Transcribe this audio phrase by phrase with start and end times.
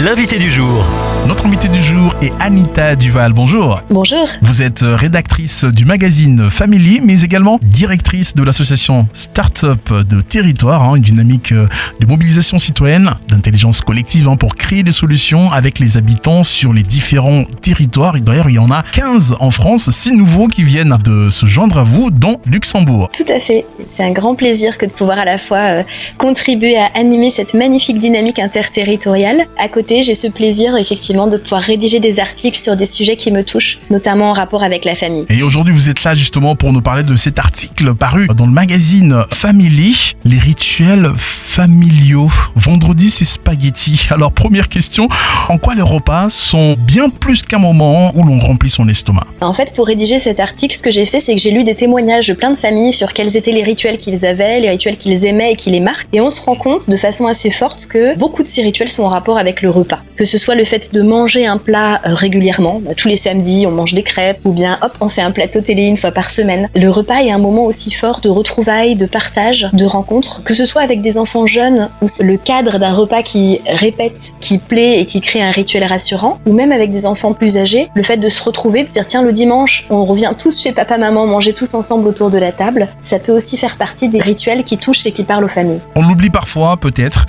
[0.00, 1.09] l'invité du jour.
[1.26, 3.32] Notre invité du jour est Anita Duval.
[3.32, 3.82] Bonjour.
[3.90, 4.26] Bonjour.
[4.42, 10.96] Vous êtes rédactrice du magazine Family, mais également directrice de l'association Startup de Territoire, hein,
[10.96, 11.68] une dynamique euh,
[12.00, 16.82] de mobilisation citoyenne, d'intelligence collective hein, pour créer des solutions avec les habitants sur les
[16.82, 18.16] différents territoires.
[18.16, 21.46] Et D'ailleurs, il y en a 15 en France, 6 nouveaux qui viennent de se
[21.46, 23.10] joindre à vous, dont Luxembourg.
[23.12, 23.66] Tout à fait.
[23.86, 25.82] C'est un grand plaisir que de pouvoir à la fois euh,
[26.18, 29.46] contribuer à animer cette magnifique dynamique interterritoriale.
[29.58, 33.32] À côté, j'ai ce plaisir effectivement de pouvoir rédiger des articles sur des sujets qui
[33.32, 35.26] me touchent, notamment en rapport avec la famille.
[35.28, 38.52] Et aujourd'hui, vous êtes là justement pour nous parler de cet article paru dans le
[38.52, 42.30] magazine Family, les rituels familiaux.
[42.54, 44.06] Vendredi, c'est spaghetti.
[44.10, 45.08] Alors, première question,
[45.48, 49.26] en quoi les repas sont bien plus qu'un moment où l'on remplit son estomac?
[49.40, 51.74] En fait, pour rédiger cet article, ce que j'ai fait, c'est que j'ai lu des
[51.74, 55.26] témoignages de plein de familles sur quels étaient les rituels qu'ils avaient, les rituels qu'ils
[55.26, 56.06] aimaient et qui les marquent.
[56.12, 59.02] Et on se rend compte de façon assez forte que beaucoup de ces rituels sont
[59.02, 60.00] en rapport avec le repas.
[60.20, 63.70] Que ce soit le fait de manger un plat euh, régulièrement, tous les samedis on
[63.70, 66.68] mange des crêpes, ou bien hop, on fait un plateau télé une fois par semaine.
[66.76, 70.66] Le repas est un moment aussi fort de retrouvailles, de partage, de rencontres, que ce
[70.66, 75.06] soit avec des enfants jeunes, c'est le cadre d'un repas qui répète, qui plaît et
[75.06, 78.28] qui crée un rituel rassurant, ou même avec des enfants plus âgés, le fait de
[78.28, 81.72] se retrouver, de dire tiens le dimanche, on revient tous chez papa maman manger tous
[81.72, 85.12] ensemble autour de la table, ça peut aussi faire partie des rituels qui touchent et
[85.12, 85.80] qui parlent aux familles.
[85.96, 87.24] On l'oublie parfois, peut-être.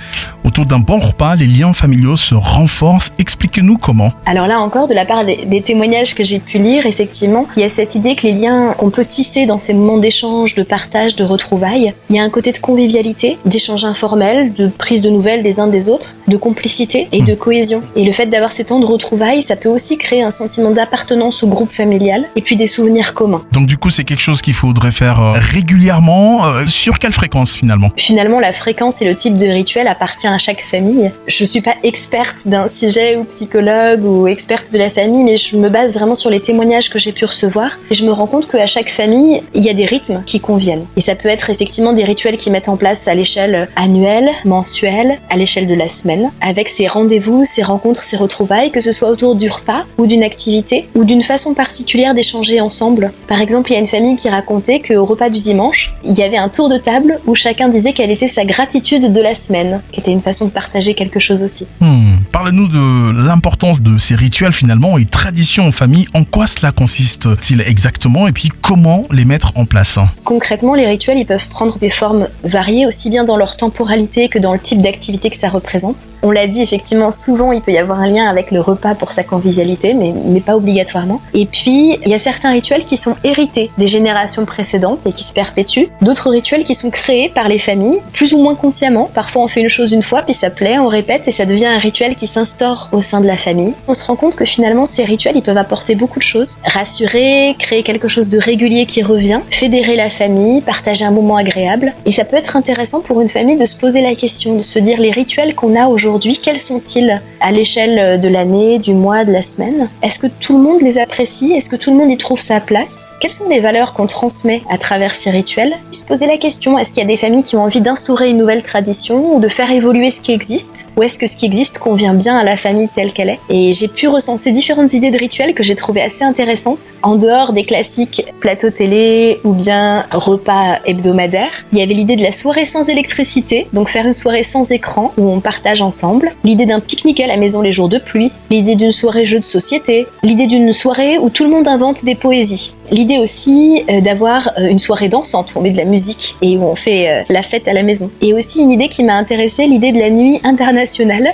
[0.62, 3.12] Autour d'un bon repas, les liens familiaux se renforcent.
[3.18, 4.12] Expliquez-nous comment.
[4.26, 7.64] Alors là encore, de la part des, témoignages que j'ai pu lire, effectivement, il y
[7.64, 11.16] a cette idée que les liens qu'on peut tisser dans ces moments d'échange, de partage,
[11.16, 15.42] de retrouvailles, il y a un côté de convivialité, d'échange informel, de prise de nouvelles
[15.42, 17.82] des uns des autres, de complicité et de cohésion.
[17.96, 21.42] Et le fait d'avoir ces temps de retrouvailles, ça peut aussi créer un sentiment d'appartenance
[21.42, 23.42] au groupe familial et puis des souvenirs communs.
[23.50, 26.46] Donc du coup, c'est quelque chose qu'il faudrait faire euh, régulièrement.
[26.46, 27.90] Euh, sur quelle fréquence finalement?
[27.96, 31.12] Finalement, la fréquence et le type de rituel appartient à chaque famille.
[31.26, 35.56] Je suis pas experte d'un sujet ou psychologue ou experte de la famille, mais je
[35.56, 38.48] me base vraiment sur les témoignages que j'ai pu recevoir et je me rends compte
[38.48, 40.86] qu'à chaque famille, il y a des rythmes qui conviennent.
[40.96, 45.18] Et ça peut être effectivement des rituels qui mettent en place à l'échelle annuelle, mensuelle,
[45.30, 49.08] à l'échelle de la semaine, avec ces rendez-vous, ces rencontres, ces retrouvailles, que ce soit
[49.08, 53.12] autour du repas ou d'une activité ou d'une façon particulière d'échanger ensemble.
[53.26, 56.22] Par exemple, il y a une famille qui racontait qu'au repas du dimanche, il y
[56.22, 59.80] avait un tour de table où chacun disait quelle était sa gratitude de la semaine,
[59.92, 61.66] qui était une façon de partager quelque chose aussi.
[61.80, 62.18] Hmm.
[62.32, 66.06] Parlez-nous de l'importance de ces rituels finalement et traditions en famille.
[66.14, 69.98] En quoi cela consiste-t-il exactement et puis comment les mettre en place?
[70.24, 74.38] Concrètement, les rituels, ils peuvent prendre des formes variées, aussi bien dans leur temporalité que
[74.38, 76.08] dans le type d'activité que ça représente.
[76.22, 79.12] On l'a dit, effectivement, souvent, il peut y avoir un lien avec le repas pour
[79.12, 81.20] sa convivialité, mais, mais pas obligatoirement.
[81.34, 85.22] Et puis, il y a certains rituels qui sont hérités des générations précédentes et qui
[85.22, 85.88] se perpétuent.
[86.00, 89.10] D'autres rituels qui sont créés par les familles, plus ou moins consciemment.
[89.12, 91.66] Parfois, on fait une chose une fois, puis ça plaît, on répète, et ça devient
[91.66, 93.74] un rituel qui s'instaure au sein de la famille.
[93.88, 96.58] On se rend compte que finalement, ces rituels, ils peuvent apporter beaucoup de choses.
[96.64, 101.92] Rassurer, créer quelque chose de régulier qui revient, fédérer la famille, partager un moment agréable.
[102.06, 104.78] Et ça peut être intéressant pour une famille de se poser la question, de se
[104.78, 109.32] dire les rituels qu'on a aujourd'hui, quels sont-ils à l'échelle de l'année, du mois, de
[109.32, 109.88] la semaine?
[110.02, 111.52] Est-ce que tout le monde les apprécie?
[111.52, 113.12] Est-ce que tout le monde y trouve sa place?
[113.20, 115.74] Quelles sont les valeurs qu'on transmet à travers ces rituels?
[115.90, 118.38] Se poser la question, est-ce qu'il y a des familles qui ont envie d'instaurer une
[118.38, 120.86] nouvelle tradition ou de faire évoluer ce qui existe?
[120.96, 123.72] Ou est-ce que ce qui existe convient bien à la famille telle qu'elle est Et
[123.72, 127.64] j'ai pu recenser différentes idées de rituels que j'ai trouvées assez intéressantes, en dehors des
[127.64, 131.64] classiques plateaux télé ou bien repas hebdomadaires.
[131.72, 135.12] Il y avait l'idée de la soirée sans électricité, donc faire une soirée sans écran
[135.16, 138.76] où on partage ensemble, l'idée d'un pique-nique à la maison les jours de pluie, l'idée
[138.76, 142.74] d'une soirée jeu de société, l'idée d'une soirée où tout le monde invente des poésies.
[142.90, 146.56] L'idée aussi euh, d'avoir euh, une soirée dansante où on met de la musique et
[146.56, 148.10] où on fait euh, la fête à la maison.
[148.20, 151.32] Et aussi une idée qui m'a intéressée, l'idée de la nuit internationale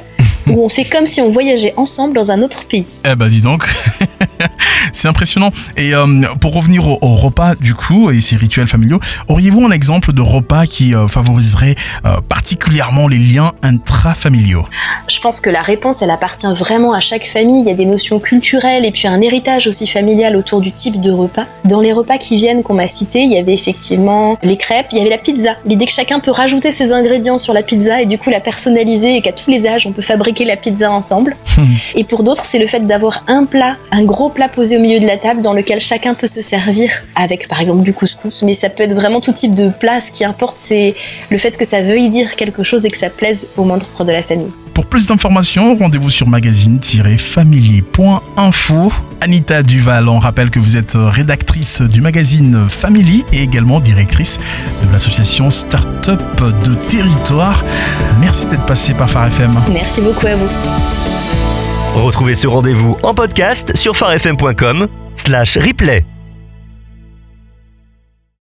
[0.50, 3.00] où on fait comme si on voyageait ensemble dans un autre pays.
[3.04, 3.68] Eh bah dis donc
[4.92, 5.50] C'est impressionnant.
[5.76, 6.06] Et euh,
[6.40, 10.22] pour revenir au, au, repas du coup et ces rituels familiaux, auriez-vous un exemple de
[10.22, 14.64] repas qui euh, favoriserait euh, particulièrement les liens intrafamiliaux?
[15.08, 17.62] Je pense que la réponse, elle appartient vraiment à chaque famille.
[17.62, 21.00] Il y a des notions culturelles et puis un héritage aussi familial autour du type
[21.00, 21.46] de repas.
[21.64, 24.98] Dans les repas qui viennent qu'on m'a cités, il y avait effectivement les crêpes, il
[24.98, 25.56] y avait la pizza.
[25.64, 29.16] L'idée que chacun peut rajouter ses ingrédients sur la pizza et du coup la personnaliser
[29.16, 31.36] et qu'à tous les âges on peut fabriquer la pizza ensemble.
[31.56, 31.74] Hmm.
[31.94, 35.00] Et pour d'autres, c'est le fait d'avoir un plat, un gros plat posé au milieu
[35.00, 38.54] de la table dans lequel chacun peut se servir avec par exemple du couscous, mais
[38.54, 40.00] ça peut être vraiment tout type de plat.
[40.00, 40.94] Ce qui importe, c'est
[41.30, 44.12] le fait que ça veuille dire quelque chose et que ça plaise aux membres de
[44.12, 44.52] la famille.
[44.78, 48.92] Pour plus d'informations, rendez-vous sur magazine-family.info.
[49.20, 54.38] Anita Duval, on rappelle que vous êtes rédactrice du magazine Family et également directrice
[54.80, 56.22] de l'association Startup
[56.64, 57.64] de Territoire.
[58.20, 59.50] Merci d'être passé par Phare FM.
[59.72, 60.46] Merci beaucoup à vous.
[61.96, 64.86] Retrouvez ce rendez-vous en podcast sur farfm.com
[65.16, 66.04] slash replay.